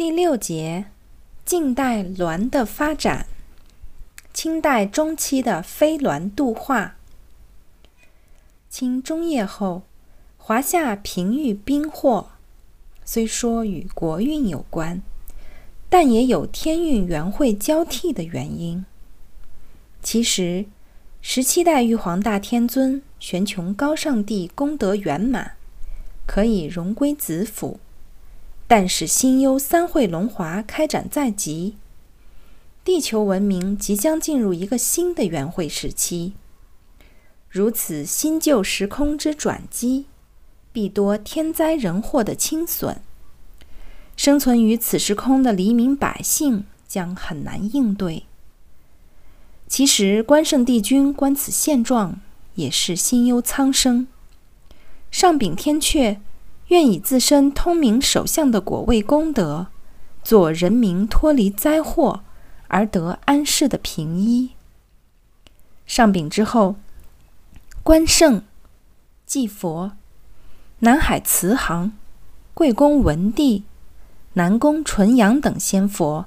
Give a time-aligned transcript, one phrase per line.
[0.00, 0.86] 第六节，
[1.44, 3.26] 近代鸾的发展。
[4.32, 6.96] 清代中期的飞鸾度化。
[8.70, 9.82] 清中叶后，
[10.38, 12.30] 华夏频遇兵祸，
[13.04, 15.02] 虽说与国运有关，
[15.90, 18.86] 但也有天运元会交替的原因。
[20.02, 20.64] 其实，
[21.20, 25.56] 十七代玉皇大天尊玄穹高上帝功德圆满，
[26.26, 27.78] 可以荣归子府。
[28.70, 31.74] 但是新幽三会龙华开展在即，
[32.84, 36.34] 地球文明即将进入一个新的元会时期。
[37.48, 40.06] 如此新旧时空之转机，
[40.72, 43.02] 必多天灾人祸的侵损。
[44.16, 48.26] 生存于此时空的黎民百姓将很难应对。
[49.66, 52.20] 其实关圣帝君观此现状，
[52.54, 54.06] 也是心忧苍生。
[55.10, 56.18] 上禀天阙。
[56.70, 59.66] 愿以自身通明首相的果位功德，
[60.22, 62.22] 做人民脱离灾祸
[62.68, 64.50] 而得安适的平依。
[65.84, 66.76] 上禀之后，
[67.82, 68.44] 关圣、
[69.26, 69.90] 祭佛、
[70.78, 71.90] 南海慈航、
[72.54, 73.64] 贵公文帝、
[74.34, 76.26] 南宫纯阳等仙佛，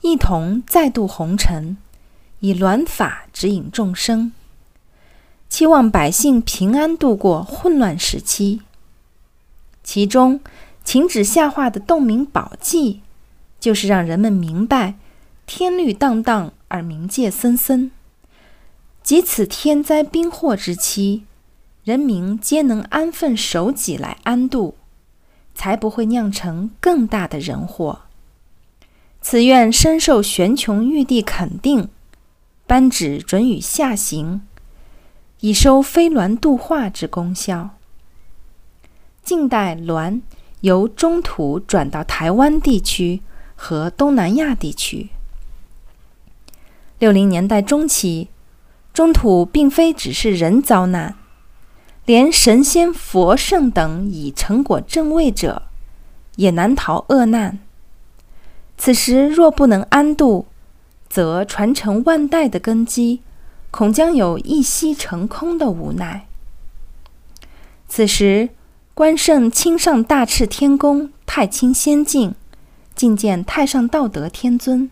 [0.00, 1.76] 一同再度红尘，
[2.38, 4.32] 以鸾法指引众生，
[5.50, 8.62] 期望百姓平安度过混乱时期。
[9.92, 10.38] 其中，
[10.84, 13.00] 秦旨下化的洞明宝记，
[13.58, 14.94] 就是让人们明白
[15.46, 17.90] 天律荡荡而冥界森森，
[19.02, 21.24] 即此天灾兵祸之期，
[21.82, 24.76] 人民皆能安分守己来安度，
[25.56, 28.02] 才不会酿成更大的人祸。
[29.20, 31.88] 此愿深受玄穹玉帝肯定，
[32.64, 34.42] 颁旨准予下行，
[35.40, 37.70] 以收飞鸾度化之功效。
[39.22, 40.22] 近代鸾
[40.60, 43.22] 由中土转到台湾地区
[43.54, 45.10] 和东南亚地区。
[46.98, 48.28] 六零年代中期，
[48.92, 51.16] 中土并非只是人遭难，
[52.04, 55.62] 连神仙、佛圣等已成果正位者，
[56.36, 57.58] 也难逃恶难。
[58.76, 60.46] 此时若不能安度，
[61.08, 63.20] 则传承万代的根基，
[63.70, 66.26] 恐将有一夕成空的无奈。
[67.86, 68.50] 此时。
[69.00, 72.34] 关圣亲上大赤天宫太清仙境，
[72.94, 74.90] 觐见太上道德天尊，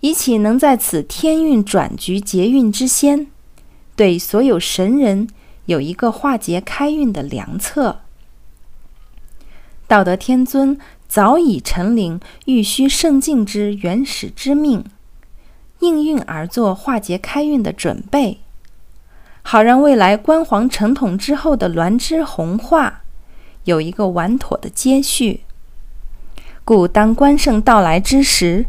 [0.00, 3.28] 以启能在此天运转局劫运之先，
[3.94, 5.28] 对所有神人
[5.66, 8.00] 有一个化劫开运的良策。
[9.86, 14.84] 道德天尊早已承领玉虚圣境之原始之命，
[15.78, 18.40] 应运而作化劫开运的准备。
[19.50, 23.02] 好让未来关皇承统之后的鸾之弘化
[23.64, 25.40] 有一个完妥的接续，
[26.64, 28.66] 故当关圣到来之时，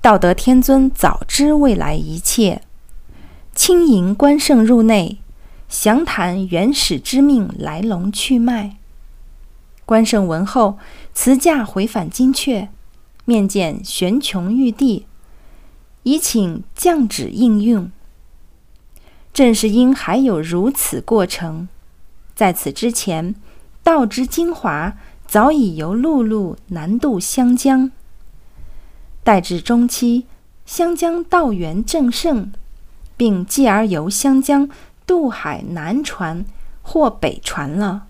[0.00, 2.62] 道德天尊早知未来一切，
[3.56, 5.18] 轻迎关圣入内，
[5.68, 8.76] 详谈原始之命来龙去脉。
[9.84, 10.78] 关圣闻后
[11.12, 12.68] 辞驾回返金阙，
[13.24, 15.06] 面见玄穹玉帝，
[16.04, 17.90] 以请降旨应运。
[19.32, 21.68] 正是因还有如此过程，
[22.34, 23.34] 在此之前，
[23.82, 24.94] 道之精华
[25.26, 27.90] 早已由陆路南渡湘江。
[29.22, 30.26] 待至中期，
[30.66, 32.52] 湘江道源正盛，
[33.16, 34.68] 并继而由湘江
[35.06, 36.44] 渡海南传
[36.82, 38.06] 或北传了。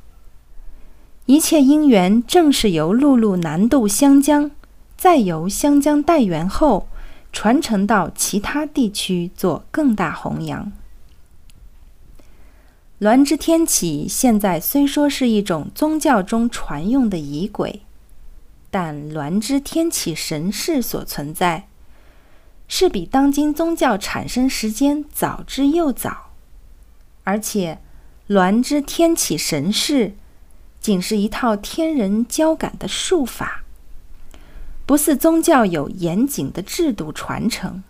[1.27, 4.51] 一切因缘正是由陆路南渡湘江，
[4.97, 6.89] 再由湘江带源后
[7.33, 10.73] 传承到其他地区，做更大弘扬。
[13.01, 17.81] 鸾之天启，现在虽说是一种宗教中传用的仪轨，
[18.71, 21.67] 但鸾之天启神事所存在，
[22.69, 26.33] 是比当今宗教产生时间早之又早。
[27.25, 27.81] 而且，
[28.29, 30.13] 鸾之天启神事
[30.79, 33.65] 仅是一套天人交感的术法，
[34.85, 37.83] 不似宗教有严谨的制度传承。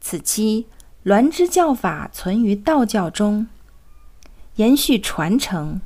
[0.00, 0.66] 此期，
[1.06, 3.48] 鸾之教法存于道教中。
[4.56, 5.80] 延续传承，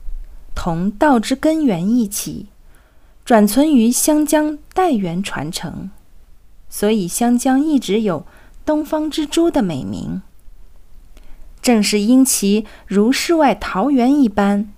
[0.55, 2.47] 同道之根源一起，
[3.25, 5.91] 转存于湘江代源传承，
[6.69, 8.25] 所以湘江一直有
[8.65, 10.23] “东方之珠”的美名。
[11.61, 14.73] 正是因其如世外桃源一般，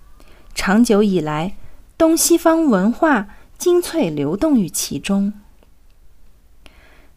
[0.55, 1.55] 长久以来，
[1.97, 5.33] 东西方文化精粹流动于其中。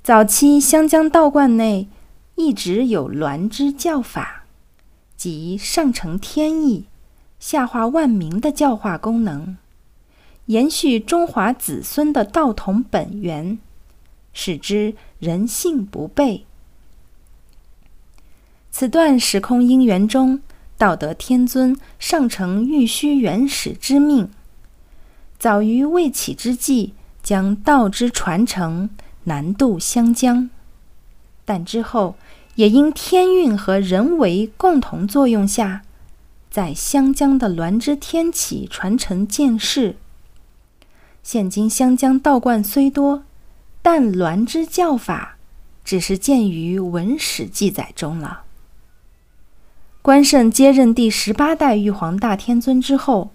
[0.03, 1.87] 早期湘江道观内
[2.35, 4.44] 一直有鸾之教法。
[5.17, 6.85] 即上承天意、
[7.39, 9.57] 下化万民的教化功能，
[10.47, 13.57] 延续中华子孙的道统本源，
[14.33, 16.41] 使之人性不悖。
[18.69, 20.41] 此段时空因缘中，
[20.77, 24.29] 道德天尊上承玉虚元始之命，
[25.39, 28.89] 早于未起之际，将道之传承
[29.23, 30.49] 南渡湘江，
[31.45, 32.15] 但之后。
[32.55, 35.83] 也因天运和人为共同作用下，
[36.49, 39.97] 在湘江的鸾之天启传承建世。
[41.21, 43.23] 现今湘江道观虽多，
[43.81, 45.37] 但鸾之教法
[45.83, 48.43] 只是见于文史记载中了。
[50.01, 53.31] 关圣接任第十八代玉皇大天尊之后，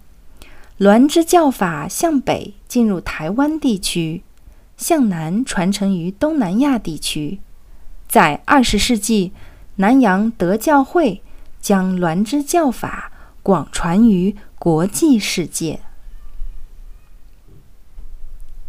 [0.79, 4.23] 鸾之教法向北进入台湾地区，
[4.77, 7.41] 向南传承于东南亚地区。
[8.11, 9.33] 在二十世纪，
[9.77, 11.23] 南洋德教会
[11.61, 15.79] 将鸾之教法广传于国际世界。